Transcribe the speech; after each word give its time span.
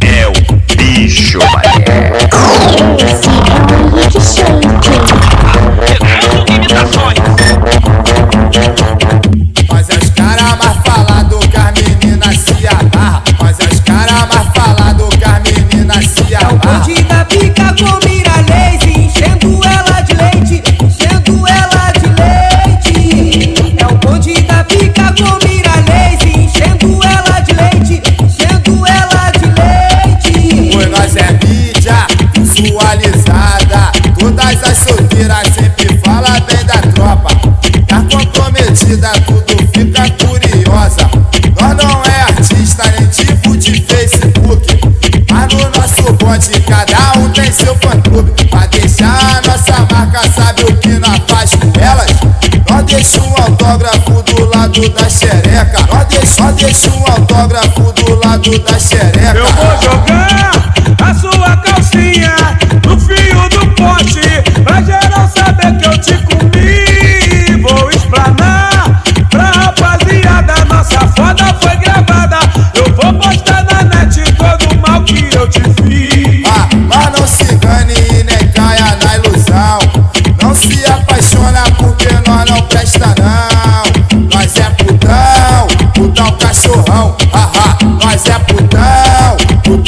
É 0.00 0.26
o 0.26 0.32
bicho, 0.76 1.38
mané. 1.38 2.31
Todas 34.52 34.70
as 34.70 34.78
solteiras 34.78 35.48
sempre 35.54 35.98
fala 36.04 36.38
bem 36.40 36.62
da 36.66 36.76
tropa. 36.92 37.30
Tá 37.86 38.04
comprometida, 38.10 39.10
tudo 39.26 39.56
fica 39.72 40.10
curiosa. 40.10 41.10
Nós 41.58 41.76
não 41.76 42.02
é 42.04 42.20
artista 42.22 42.84
nem 42.98 43.08
tipo 43.08 43.56
de 43.56 43.80
Facebook. 43.80 44.80
Mas 45.30 45.54
no 45.54 45.70
nosso 45.70 46.12
bonde 46.14 46.60
cada 46.68 47.18
um 47.18 47.30
tem 47.30 47.50
seu 47.50 47.74
fã 47.76 47.98
clube. 48.02 48.30
Pra 48.50 48.66
deixar 48.66 49.38
a 49.38 49.48
nossa 49.48 49.86
marca, 49.90 50.20
sabe 50.30 50.64
o 50.64 50.76
que 50.76 50.98
nós 50.98 51.20
faz 51.26 51.54
com 51.54 51.72
elas? 51.80 52.10
Nós 52.68 52.84
deixa 52.84 53.22
um 53.22 53.42
autógrafo 53.42 54.22
do 54.22 54.44
lado 54.54 54.86
da 54.90 55.08
xereca. 55.08 55.78
Nós 55.90 56.06
deixa, 56.08 56.42
nós 56.42 56.56
deixa 56.56 56.90
um 56.90 57.10
autógrafo 57.10 57.92
do 57.92 58.14
lado 58.16 58.58
da 58.58 58.78
xereca. 58.78 59.51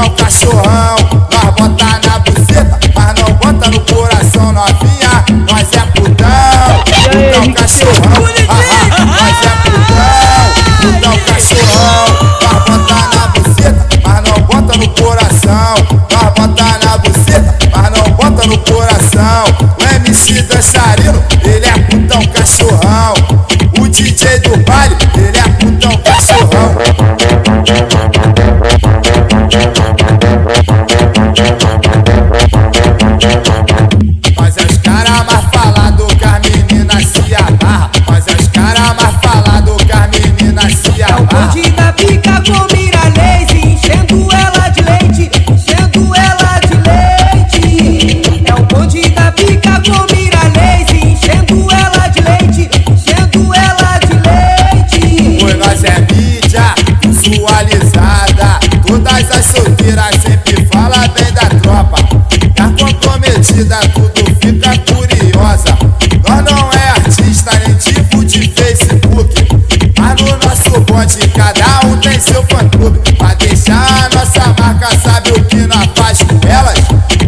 Putão 0.00 0.10
cachorrão. 0.10 0.96
Nós 1.30 1.54
bota 1.56 2.00
na 2.06 2.18
buceta, 2.20 2.78
mas 2.94 3.14
não 3.20 3.34
bota 3.34 3.70
no 3.70 3.80
coração 3.80 4.52
novinha. 4.52 5.24
Nós 5.48 5.68
é 5.72 5.80
putão, 5.98 6.84
putão 7.04 7.52
cachorrão. 7.52 8.24
Ah, 8.48 8.54
ah, 8.96 9.04
nós 9.04 9.38
é 9.42 9.52
putão, 9.64 10.44
putão 10.80 11.18
cachorrão. 11.26 12.06
Nós 12.40 12.58
bota 12.64 12.96
na 13.16 13.26
buceta, 13.28 13.88
mas 14.02 14.22
não 14.28 14.40
bota 14.46 14.78
no 14.78 14.88
coração. 14.88 15.74
Nós 16.10 16.32
bota 16.34 16.64
na 16.86 16.98
buceta, 16.98 17.58
mas 17.74 17.90
não 17.90 18.10
bota 18.14 18.46
no 18.46 18.58
coração. 18.58 19.49
Bonde 71.00 71.28
cada 71.28 71.86
um 71.86 71.96
tem 71.98 72.20
seu 72.20 72.42
fã 72.44 72.68
clube. 72.68 72.98
Pra 73.16 73.34
deixar 73.34 73.74
a 73.74 74.14
nossa 74.14 74.54
marca, 74.58 74.88
sabe 75.02 75.30
o 75.32 75.44
que 75.44 75.66
nós 75.66 75.88
faz 75.96 76.18
com 76.22 76.38
elas? 76.46 76.78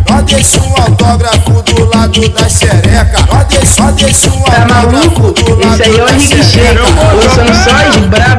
Nós 0.08 0.24
deixa 0.24 0.60
um 0.60 0.82
autógrafo 0.82 1.62
do 1.62 1.84
lado 1.86 2.28
da 2.30 2.48
xereca. 2.48 3.18
Nós 3.32 3.46
deixa, 3.48 3.82
nós 3.82 3.94
deixa 3.94 4.28
um 4.28 4.42
Tá 4.42 4.62
autógrafo 4.62 4.92
maluco? 4.94 5.32
do 5.32 5.54
lado 5.66 5.74
Esse 5.74 5.82
aí 5.84 5.98
é 5.98 6.02
o 6.02 6.06
da 6.06 6.12
Henrique 6.12 6.44
xereca. 6.44 6.84
Sheik. 6.84 7.16
Lançando 7.16 7.54
só 7.64 7.88
as 7.88 7.96
braba 8.06 8.31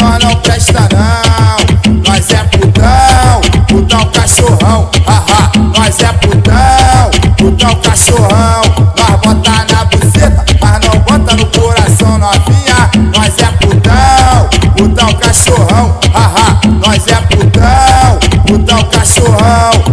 nós 0.00 0.24
não 0.24 0.34
presta 0.36 0.88
não. 0.92 2.02
Nós 2.06 2.30
é 2.30 2.42
putão, 2.44 3.40
putão 3.68 4.04
cachorrão. 4.06 4.90
Ah, 5.06 5.22
ah, 5.28 5.50
nós 5.76 6.00
é 6.00 6.12
putão, 6.14 7.10
putão 7.36 7.74
cachorrão. 7.76 8.62
Nós 8.96 9.20
bota 9.22 9.66
na 9.72 9.84
buceta, 9.84 10.44
mas 10.60 10.80
não 10.86 10.98
bota 11.00 11.36
no 11.36 11.46
coração 11.46 12.18
novinha. 12.18 12.90
Nós 13.14 13.38
é 13.38 13.50
putão, 13.64 14.48
putão 14.76 15.12
cachorrão. 15.14 15.98
Ah, 16.14 16.30
ah, 16.36 16.66
nós 16.66 17.06
é 17.06 17.14
putão, 17.14 18.18
putão 18.46 18.82
cachorrão. 18.84 19.85